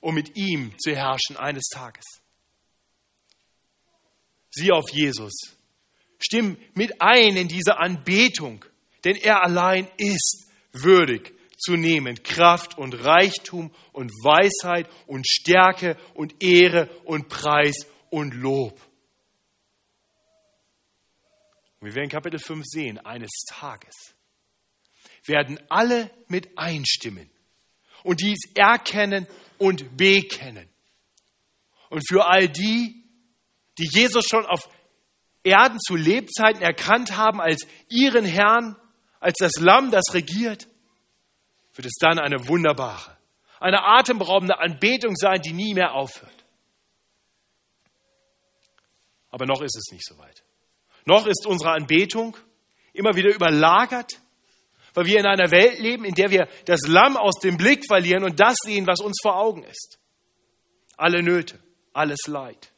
[0.00, 2.04] um mit ihm zu herrschen eines Tages.
[4.50, 5.34] Sieh auf Jesus.
[6.18, 8.64] Stimm mit ein in diese Anbetung,
[9.04, 16.42] denn er allein ist würdig zu nehmen Kraft und Reichtum und Weisheit und Stärke und
[16.42, 18.80] Ehre und Preis und Lob.
[21.80, 24.14] Und wir werden Kapitel 5 sehen, eines Tages
[25.28, 27.30] werden alle mit einstimmen
[28.02, 29.26] und dies erkennen
[29.58, 30.68] und bekennen.
[31.90, 33.04] Und für all die,
[33.78, 34.68] die Jesus schon auf
[35.42, 38.76] Erden zu Lebzeiten erkannt haben als ihren Herrn,
[39.20, 40.68] als das Lamm, das regiert,
[41.74, 43.16] wird es dann eine wunderbare,
[43.60, 46.44] eine atemberaubende Anbetung sein, die nie mehr aufhört.
[49.30, 50.42] Aber noch ist es nicht so weit.
[51.04, 52.36] Noch ist unsere Anbetung
[52.92, 54.20] immer wieder überlagert,
[54.94, 58.24] weil wir in einer Welt leben, in der wir das Lamm aus dem Blick verlieren
[58.24, 59.98] und das sehen, was uns vor Augen ist.
[60.96, 61.58] Alle Nöte,
[61.92, 62.72] alles Leid.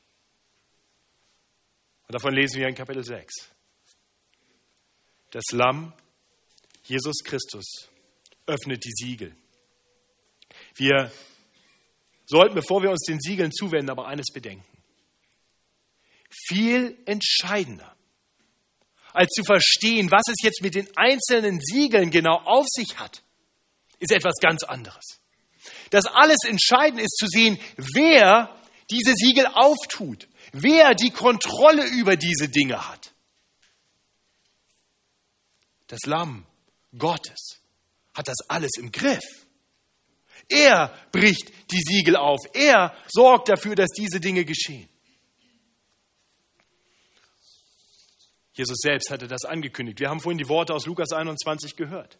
[2.07, 3.33] Und davon lesen wir in Kapitel 6.
[5.31, 5.92] Das Lamm,
[6.83, 7.88] Jesus Christus,
[8.46, 9.37] öffnet die Siegel.
[10.75, 11.12] Wir
[12.27, 14.64] sollten, bevor wir uns den Siegeln zuwenden, aber eines bedenken.
[16.49, 17.96] Viel entscheidender
[19.12, 23.23] als zu verstehen, was es jetzt mit den einzelnen Siegeln genau auf sich hat,
[23.99, 25.20] ist etwas ganz anderes.
[25.90, 28.57] Das alles Entscheidende ist zu sehen, wer
[28.90, 33.12] diese Siegel auftut, wer die Kontrolle über diese Dinge hat.
[35.87, 36.46] Das Lamm
[36.96, 37.61] Gottes
[38.14, 39.46] hat das alles im Griff.
[40.49, 42.40] Er bricht die Siegel auf.
[42.55, 44.89] Er sorgt dafür, dass diese Dinge geschehen.
[48.61, 50.01] Jesus selbst hatte das angekündigt.
[50.01, 52.18] Wir haben vorhin die Worte aus Lukas 21 gehört.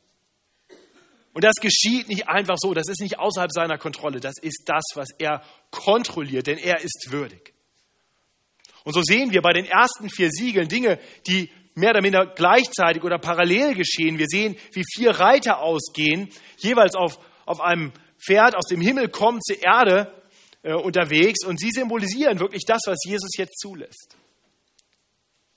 [1.35, 4.83] Und das geschieht nicht einfach so, das ist nicht außerhalb seiner Kontrolle, das ist das,
[4.95, 7.53] was er kontrolliert, denn er ist würdig.
[8.85, 13.05] Und so sehen wir bei den ersten vier Siegeln Dinge, die mehr oder minder gleichzeitig
[13.05, 14.19] oder parallel geschehen.
[14.19, 19.43] Wir sehen, wie vier Reiter ausgehen, jeweils auf, auf einem Pferd aus dem Himmel kommen
[19.43, 20.11] zur Erde
[20.63, 24.17] äh, unterwegs und sie symbolisieren wirklich das, was Jesus jetzt zulässt.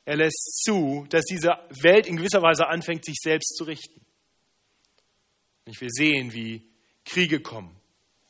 [0.05, 1.49] Er lässt zu, dass diese
[1.81, 4.05] Welt in gewisser Weise anfängt, sich selbst zu richten.
[5.65, 6.67] Und wir sehen, wie
[7.05, 7.79] Kriege kommen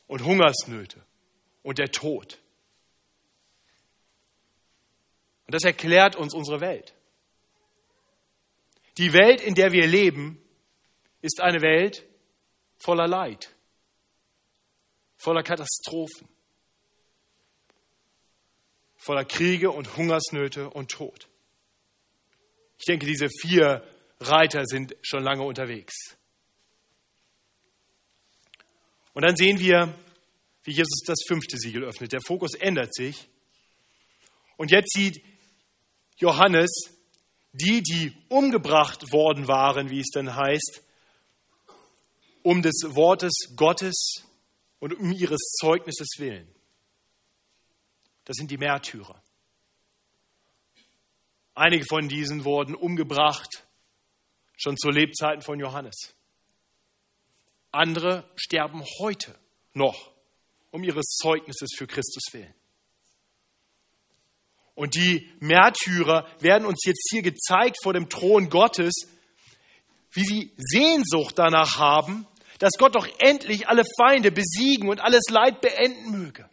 [0.06, 1.04] und Hungersnöte
[1.62, 2.40] und der Tod.
[5.46, 6.94] Und das erklärt uns unsere Welt.
[8.98, 10.40] Die Welt, in der wir leben,
[11.20, 12.06] ist eine Welt
[12.76, 13.52] voller Leid,
[15.16, 16.28] voller Katastrophen,
[18.96, 21.28] voller Kriege und Hungersnöte und Tod.
[22.78, 23.82] Ich denke, diese vier
[24.20, 26.16] Reiter sind schon lange unterwegs.
[29.12, 29.94] Und dann sehen wir,
[30.64, 32.12] wie Jesus das fünfte Siegel öffnet.
[32.12, 33.28] Der Fokus ändert sich.
[34.56, 35.22] Und jetzt sieht
[36.16, 36.94] Johannes
[37.54, 40.82] die, die umgebracht worden waren, wie es dann heißt,
[42.42, 44.24] um des Wortes Gottes
[44.80, 46.52] und um ihres Zeugnisses willen.
[48.24, 49.22] Das sind die Märtyrer.
[51.54, 53.64] Einige von diesen wurden umgebracht,
[54.56, 56.14] schon zu Lebzeiten von Johannes.
[57.70, 59.34] Andere sterben heute
[59.72, 60.12] noch
[60.70, 62.54] um ihres Zeugnisses für Christus willen.
[64.74, 68.92] Und die Märtyrer werden uns jetzt hier gezeigt vor dem Thron Gottes,
[70.10, 72.26] wie sie Sehnsucht danach haben,
[72.58, 76.48] dass Gott doch endlich alle Feinde besiegen und alles Leid beenden möge.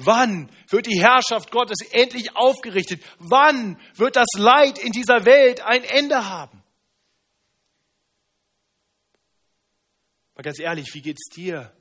[0.00, 3.02] Wann wird die Herrschaft Gottes endlich aufgerichtet?
[3.18, 6.62] Wann wird das Leid in dieser Welt ein Ende haben?
[10.36, 11.76] Mal ganz ehrlich, wie geht's dir?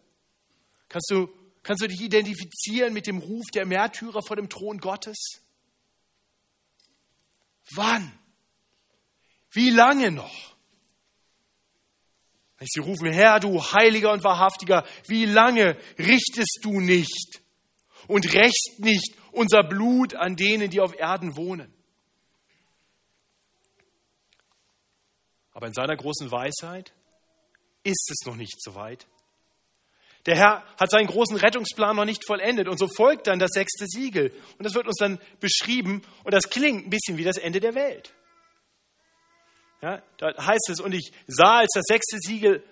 [0.89, 1.30] Kannst du,
[1.62, 5.43] kannst du dich identifizieren mit dem Ruf der Märtyrer vor dem Thron Gottes?
[7.75, 8.17] Wann?
[9.51, 10.56] Wie lange noch?
[12.62, 17.43] Sie rufen, Herr, du Heiliger und Wahrhaftiger, wie lange richtest du nicht?
[18.08, 21.74] Und rächst nicht unser Blut an denen, die auf Erden wohnen.
[25.52, 26.93] Aber in seiner großen Weisheit
[27.84, 29.08] ist es noch nicht so weit.
[30.28, 33.86] Der Herr hat seinen großen Rettungsplan noch nicht vollendet und so folgt dann das sechste
[33.88, 34.32] Siegel.
[34.58, 37.76] Und das wird uns dann beschrieben und das klingt ein bisschen wie das Ende der
[37.76, 38.13] Welt.
[39.82, 42.63] Ja, da heißt es, und ich sah, als das sechste Siegel,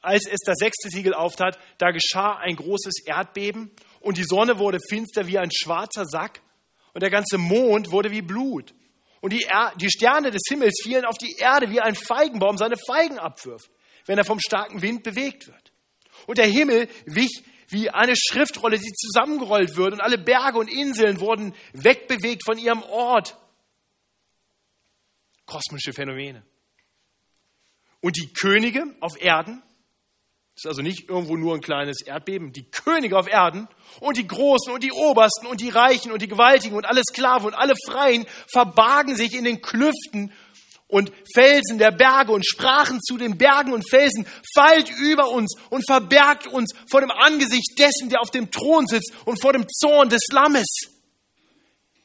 [0.00, 4.78] als es das sechste Siegel auftat, da geschah ein großes Erdbeben und die Sonne wurde
[4.88, 6.40] finster wie ein schwarzer Sack
[6.94, 8.74] und der ganze Mond wurde wie Blut.
[9.20, 12.76] Und die, er die Sterne des Himmels fielen auf die Erde wie ein Feigenbaum seine
[12.76, 13.70] Feigen abwirft,
[14.06, 15.72] wenn er vom starken Wind bewegt wird.
[16.26, 21.20] Und der Himmel wich wie eine Schriftrolle, die zusammengerollt wird und alle Berge und Inseln
[21.20, 23.36] wurden wegbewegt von ihrem Ort.
[25.44, 26.44] Kosmische Phänomene.
[28.00, 29.62] Und die Könige auf Erden
[30.58, 32.52] ist also nicht irgendwo nur ein kleines Erdbeben.
[32.52, 33.68] Die Könige auf Erden
[34.00, 37.46] und die Großen und die Obersten und die Reichen und die Gewaltigen und alle Sklaven
[37.46, 40.32] und alle Freien verbargen sich in den Klüften
[40.88, 45.84] und Felsen der Berge und sprachen zu den Bergen und Felsen, fallt über uns und
[45.86, 50.08] verbergt uns vor dem Angesicht dessen, der auf dem Thron sitzt und vor dem Zorn
[50.08, 50.66] des Lammes.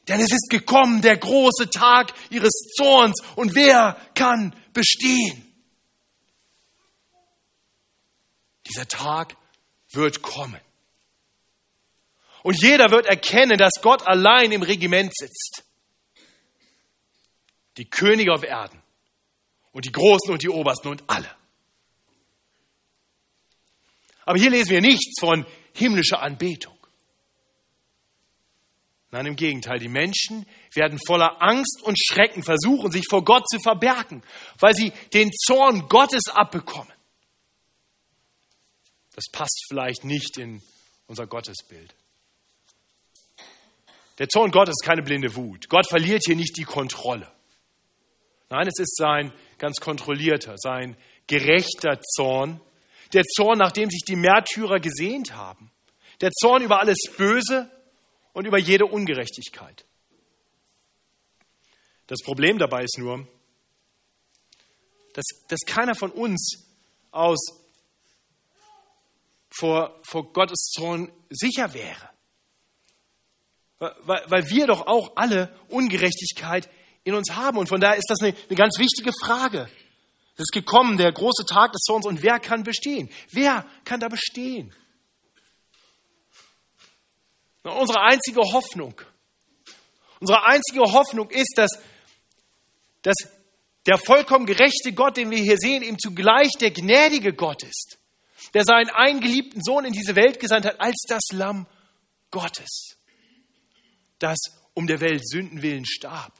[0.07, 5.52] Denn es ist gekommen der große Tag ihres Zorns und wer kann bestehen?
[8.67, 9.35] Dieser Tag
[9.91, 10.59] wird kommen.
[12.43, 15.63] Und jeder wird erkennen, dass Gott allein im Regiment sitzt.
[17.77, 18.81] die Könige auf Erden
[19.71, 21.29] und die Großen und die Obersten und alle.
[24.25, 26.77] Aber hier lesen wir nichts von himmlischer Anbetung.
[29.11, 33.59] Nein, im Gegenteil, die Menschen werden voller Angst und Schrecken versuchen, sich vor Gott zu
[33.59, 34.23] verbergen,
[34.59, 36.93] weil sie den Zorn Gottes abbekommen.
[39.15, 40.61] Das passt vielleicht nicht in
[41.07, 41.93] unser Gottesbild.
[44.19, 45.69] Der Zorn Gottes ist keine blinde Wut.
[45.69, 47.31] Gott verliert hier nicht die Kontrolle.
[48.49, 50.97] Nein, es ist sein ganz kontrollierter, sein
[51.27, 52.61] gerechter Zorn.
[53.13, 55.71] Der Zorn, nach dem sich die Märtyrer gesehnt haben.
[56.21, 57.71] Der Zorn über alles Böse
[58.33, 59.85] und über jede Ungerechtigkeit.
[62.07, 63.27] Das Problem dabei ist nur,
[65.13, 66.67] dass, dass keiner von uns
[67.11, 67.62] aus
[69.53, 72.09] vor, vor Gottes Zorn sicher wäre.
[73.79, 76.69] Weil, weil wir doch auch alle Ungerechtigkeit
[77.03, 77.57] in uns haben.
[77.57, 79.69] Und von daher ist das eine, eine ganz wichtige Frage.
[80.35, 82.05] Es ist gekommen, der große Tag des Zorns.
[82.05, 83.09] Und wer kann bestehen?
[83.31, 84.73] Wer kann da bestehen?
[87.63, 88.99] Unsere einzige Hoffnung,
[90.19, 91.71] unsere einzige Hoffnung ist, dass,
[93.01, 93.15] dass
[93.85, 97.99] der vollkommen gerechte Gott, den wir hier sehen, ihm zugleich der gnädige Gott ist,
[98.53, 101.67] der seinen eingeliebten Sohn in diese Welt gesandt hat als das Lamm
[102.31, 102.97] Gottes,
[104.19, 104.37] das
[104.73, 106.33] um der Welt Sünden willen starb.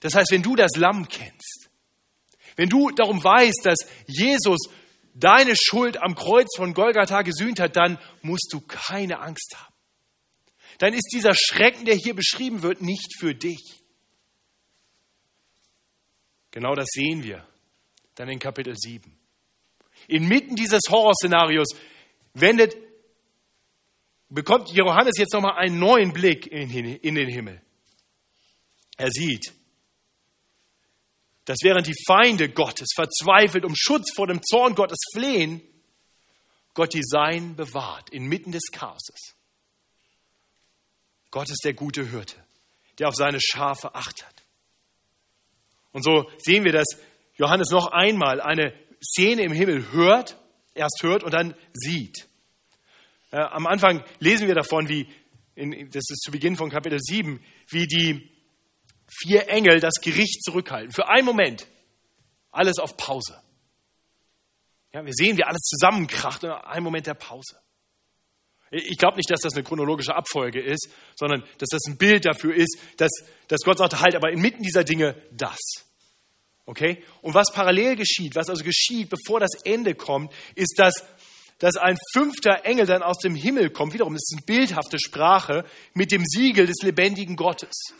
[0.00, 1.70] Das heißt, wenn du das Lamm kennst,
[2.56, 4.68] wenn du darum weißt, dass Jesus
[5.14, 9.74] deine Schuld am Kreuz von Golgatha gesühnt hat, dann musst du keine Angst haben.
[10.78, 13.80] Dann ist dieser Schrecken, der hier beschrieben wird, nicht für dich.
[16.50, 17.47] Genau das sehen wir
[18.18, 19.16] dann in Kapitel 7.
[20.08, 21.68] Inmitten dieses Horrorszenarios
[22.34, 22.76] wendet,
[24.28, 27.62] bekommt Johannes jetzt nochmal einen neuen Blick in, in den Himmel.
[28.96, 29.52] Er sieht,
[31.44, 35.62] dass während die Feinde Gottes verzweifelt um Schutz vor dem Zorn Gottes flehen,
[36.74, 39.34] Gott die Sein bewahrt inmitten des Chaoses.
[41.30, 42.36] Gott ist der gute Hirte,
[42.98, 44.44] der auf seine Schafe achtet.
[45.92, 46.86] Und so sehen wir, dass
[47.38, 50.36] Johannes noch einmal eine Szene im Himmel hört,
[50.74, 52.28] erst hört und dann sieht.
[53.30, 55.06] Am Anfang lesen wir davon, wie,
[55.54, 58.30] in, das ist zu Beginn von Kapitel 7, wie die
[59.06, 60.92] vier Engel das Gericht zurückhalten.
[60.92, 61.66] Für einen Moment.
[62.50, 63.40] Alles auf Pause.
[64.92, 67.60] Ja, wir sehen, wie alles zusammenkracht in einem Moment der Pause.
[68.70, 72.54] Ich glaube nicht, dass das eine chronologische Abfolge ist, sondern dass das ein Bild dafür
[72.54, 73.10] ist, dass,
[73.46, 75.58] dass Gott sagt, halt, aber inmitten dieser Dinge das.
[76.68, 77.02] Okay?
[77.22, 81.02] Und was parallel geschieht, was also geschieht, bevor das Ende kommt, ist, dass,
[81.58, 83.94] dass ein fünfter Engel dann aus dem Himmel kommt.
[83.94, 87.94] Wiederum, das ist eine bildhafte Sprache mit dem Siegel des lebendigen Gottes.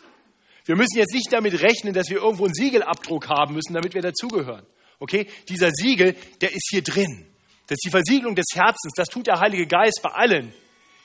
[0.65, 4.03] Wir müssen jetzt nicht damit rechnen, dass wir irgendwo einen Siegelabdruck haben müssen, damit wir
[4.03, 4.67] dazugehören.
[4.99, 5.25] Okay?
[5.49, 7.25] Dieser Siegel, der ist hier drin.
[7.65, 8.93] Das ist die Versiegelung des Herzens.
[8.95, 10.53] Das tut der Heilige Geist bei allen,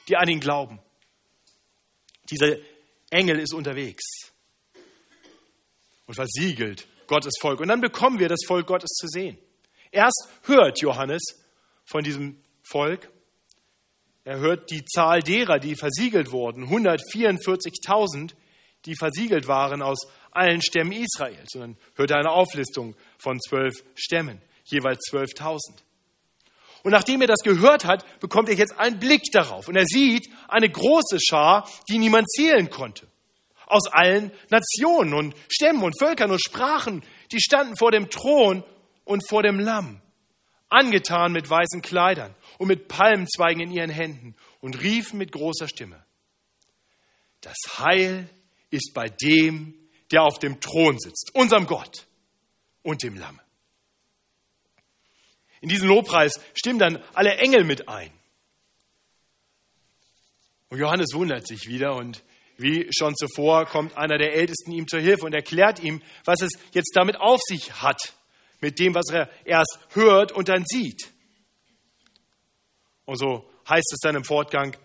[0.08, 0.80] die an ihn glauben.
[2.30, 2.58] Dieser
[3.08, 4.04] Engel ist unterwegs
[6.04, 7.60] und versiegelt Gottes Volk.
[7.60, 9.38] Und dann bekommen wir das Volk Gottes zu sehen.
[9.90, 11.22] Erst hört Johannes
[11.84, 13.10] von diesem Volk.
[14.24, 18.32] Er hört die Zahl derer, die versiegelt wurden, 144.000
[18.86, 19.98] die versiegelt waren aus
[20.30, 25.82] allen Stämmen Israels, sondern hörte eine Auflistung von zwölf Stämmen, jeweils zwölftausend.
[26.82, 29.68] Und nachdem er das gehört hat, bekommt er jetzt einen Blick darauf.
[29.68, 33.06] Und er sieht eine große Schar, die niemand zählen konnte.
[33.66, 38.64] Aus allen Nationen und Stämmen und Völkern und Sprachen, die standen vor dem Thron
[39.04, 40.00] und vor dem Lamm,
[40.68, 46.04] angetan mit weißen Kleidern und mit Palmzweigen in ihren Händen und riefen mit großer Stimme,
[47.40, 48.28] das Heil
[48.70, 49.74] ist bei dem,
[50.10, 52.06] der auf dem Thron sitzt, unserem Gott
[52.82, 53.40] und dem Lamm.
[55.60, 58.12] In diesen Lobpreis stimmen dann alle Engel mit ein.
[60.68, 62.22] Und Johannes wundert sich wieder und
[62.56, 66.52] wie schon zuvor kommt einer der Ältesten ihm zur Hilfe und erklärt ihm, was es
[66.72, 68.14] jetzt damit auf sich hat,
[68.60, 71.10] mit dem, was er erst hört und dann sieht.
[73.04, 74.76] Und so heißt es dann im Fortgang,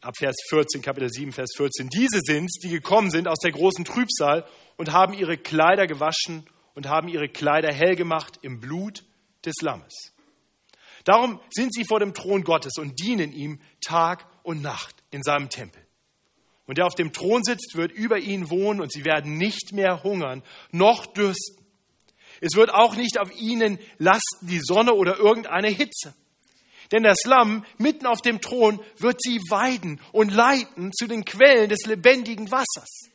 [0.00, 1.88] ab Vers 14, Kapitel 7, Vers 14.
[1.88, 4.46] Diese sind es, die gekommen sind aus der großen Trübsal
[4.76, 9.04] und haben ihre Kleider gewaschen und haben ihre Kleider hell gemacht im Blut
[9.44, 10.12] des Lammes.
[11.04, 15.48] Darum sind sie vor dem Thron Gottes und dienen ihm Tag und Nacht in seinem
[15.48, 15.82] Tempel.
[16.66, 20.02] Und der auf dem Thron sitzt, wird über ihnen wohnen und sie werden nicht mehr
[20.02, 21.64] hungern, noch dürsten.
[22.40, 26.14] Es wird auch nicht auf ihnen lasten die Sonne oder irgendeine Hitze.
[26.90, 31.68] Denn das Lamm mitten auf dem Thron wird sie weiden und leiten zu den Quellen
[31.68, 33.10] des lebendigen Wassers.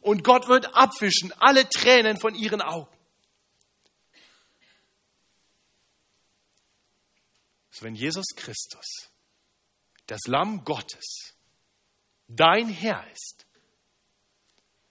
[0.00, 2.94] und Gott wird abwischen alle Tränen von ihren Augen.
[7.70, 9.10] So, wenn Jesus Christus,
[10.06, 11.34] das Lamm Gottes,
[12.28, 13.46] dein Herr ist,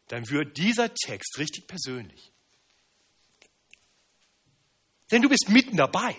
[0.07, 2.31] dann wird dieser Text richtig persönlich.
[5.11, 6.15] Denn du bist mitten dabei.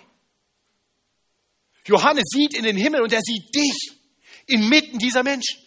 [1.87, 3.99] Johannes sieht in den Himmel und er sieht dich
[4.47, 5.59] inmitten dieser Menschen.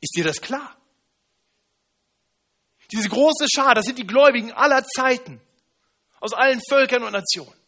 [0.00, 0.76] Ist dir das klar?
[2.92, 5.40] Diese große Schar, das sind die Gläubigen aller Zeiten,
[6.20, 7.58] aus allen Völkern und Nationen.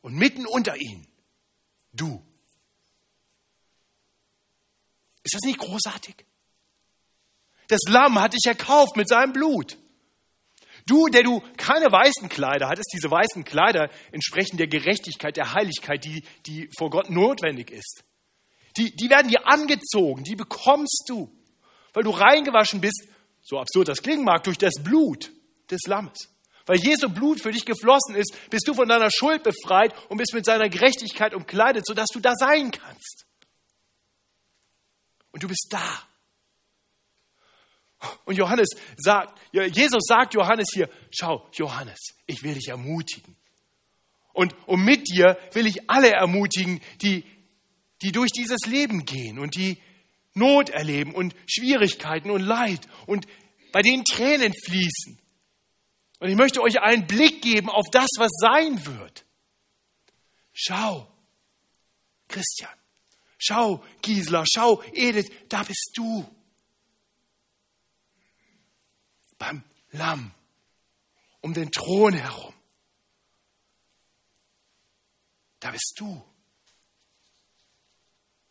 [0.00, 1.06] Und mitten unter ihnen,
[1.92, 2.24] du.
[5.28, 6.24] Ist das nicht großartig?
[7.68, 9.76] Das Lamm hat dich erkauft mit seinem Blut.
[10.86, 16.02] Du, der du keine weißen Kleider hattest, diese weißen Kleider entsprechen der Gerechtigkeit, der Heiligkeit,
[16.02, 18.04] die, die vor Gott notwendig ist.
[18.78, 21.30] Die, die werden dir angezogen, die bekommst du,
[21.92, 23.06] weil du reingewaschen bist,
[23.42, 25.30] so absurd das klingen mag, durch das Blut
[25.70, 26.30] des Lammes.
[26.64, 30.32] Weil Jesu Blut für dich geflossen ist, bist du von deiner Schuld befreit und bist
[30.32, 33.27] mit seiner Gerechtigkeit umkleidet, sodass du da sein kannst.
[35.38, 36.02] Und du bist da.
[38.24, 43.36] Und Johannes sagt, Jesus sagt Johannes hier, schau, Johannes, ich will dich ermutigen.
[44.32, 47.24] Und, und mit dir will ich alle ermutigen, die,
[48.02, 49.80] die durch dieses Leben gehen und die
[50.34, 53.28] Not erleben und Schwierigkeiten und Leid und
[53.70, 55.20] bei denen Tränen fließen.
[56.18, 59.24] Und ich möchte euch einen Blick geben auf das, was sein wird.
[60.52, 61.06] Schau,
[62.26, 62.77] Christian,
[63.38, 66.26] schau, Gisela, schau, Edith, da bist du.
[69.38, 69.62] beim
[69.92, 70.32] Lamm,
[71.40, 72.54] um den Thron herum.
[75.60, 76.22] Da bist du.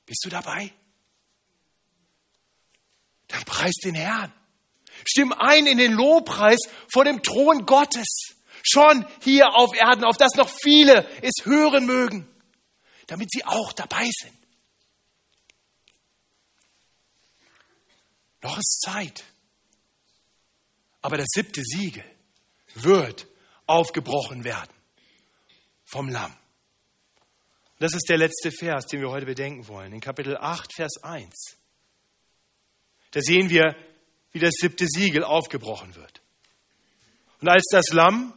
[0.06, 0.74] Bist du dabei?
[3.28, 4.34] Dann preis den Herrn.
[5.06, 6.60] Stimm ein in den Lobpreis
[6.92, 8.36] vor dem Thron Gottes.
[8.64, 12.28] Schon hier auf Erden, auf das noch viele es hören mögen,
[13.06, 14.36] damit sie auch dabei sind.
[18.48, 19.26] Noch ist Zeit.
[21.02, 22.06] Aber das siebte Siegel
[22.76, 23.28] wird
[23.66, 24.74] aufgebrochen werden
[25.84, 26.34] vom Lamm.
[27.80, 31.58] Das ist der letzte Vers, den wir heute bedenken wollen, in Kapitel 8, Vers 1.
[33.12, 33.76] Da sehen wir,
[34.32, 36.22] wie das siebte Siegel aufgebrochen wird.
[37.42, 38.34] Und als das Lamm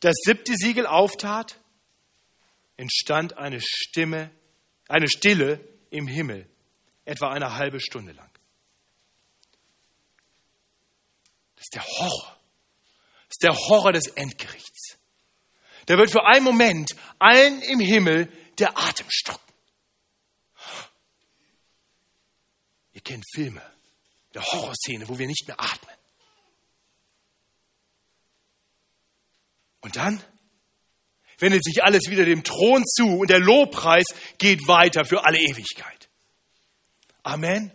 [0.00, 1.60] das siebte Siegel auftat,
[2.78, 4.30] entstand eine Stimme,
[4.88, 6.48] eine Stille im Himmel,
[7.04, 8.31] etwa eine halbe Stunde lang.
[11.62, 12.40] Das ist der Horror.
[13.28, 14.98] Das ist der Horror des Endgerichts.
[15.86, 18.26] Da wird für einen Moment allen im Himmel
[18.58, 19.40] der Atem stocken.
[22.94, 23.62] Ihr kennt Filme
[24.34, 25.94] der Horrorszene, wo wir nicht mehr atmen.
[29.82, 30.22] Und dann
[31.38, 34.06] wendet sich alles wieder dem Thron zu und der Lobpreis
[34.38, 36.08] geht weiter für alle Ewigkeit.
[37.22, 37.70] Amen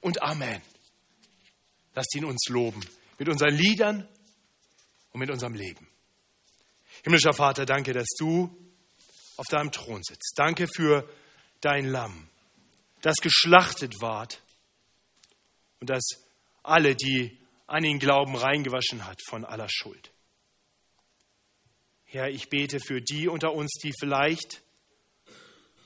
[0.00, 0.60] und Amen.
[1.94, 2.80] Lasst ihn uns loben
[3.18, 4.08] mit unseren Liedern
[5.10, 5.86] und mit unserem Leben.
[7.02, 8.56] Himmlischer Vater, danke, dass du
[9.36, 10.32] auf deinem Thron sitzt.
[10.36, 11.08] Danke für
[11.60, 12.28] dein Lamm,
[13.02, 14.42] das geschlachtet ward
[15.80, 16.02] und das
[16.62, 20.12] alle, die an ihn glauben, reingewaschen hat von aller Schuld.
[22.04, 24.62] Herr, ich bete für die unter uns, die vielleicht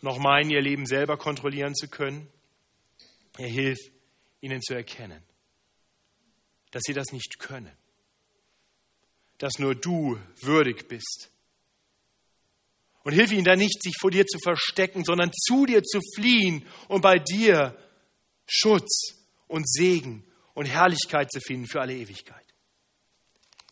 [0.01, 2.29] noch meinen, ihr Leben selber kontrollieren zu können.
[3.37, 3.79] Herr, hilf
[4.41, 5.23] ihnen zu erkennen,
[6.73, 7.77] dass sie das nicht können,
[9.39, 11.31] dass nur du würdig bist.
[13.05, 16.67] Und hilf ihnen da nicht, sich vor dir zu verstecken, sondern zu dir zu fliehen
[16.89, 17.77] und bei dir
[18.47, 19.17] Schutz
[19.49, 22.47] und Segen und Herrlichkeit zu finden für alle Ewigkeit.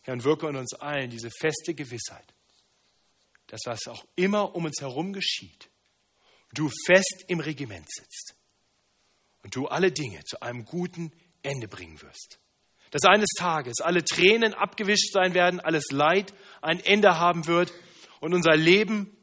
[0.03, 2.33] Herr, und wirke in uns allen diese feste Gewissheit,
[3.47, 5.69] dass was auch immer um uns herum geschieht,
[6.53, 8.35] du fest im Regiment sitzt
[9.43, 12.41] und du alle Dinge zu einem guten Ende bringen wirst
[12.91, 17.73] dass eines Tages alle Tränen abgewischt sein werden, alles Leid ein Ende haben wird
[18.19, 19.15] und unser Leben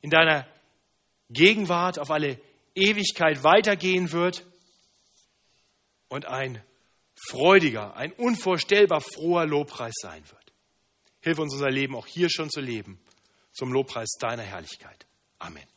[0.00, 0.46] in deiner
[1.30, 2.38] Gegenwart auf alle
[2.74, 4.44] Ewigkeit weitergehen wird
[6.08, 6.62] und ein
[7.14, 10.52] freudiger, ein unvorstellbar froher Lobpreis sein wird.
[11.20, 13.00] Hilf uns unser Leben auch hier schon zu leben,
[13.52, 15.06] zum Lobpreis deiner Herrlichkeit.
[15.38, 15.73] Amen.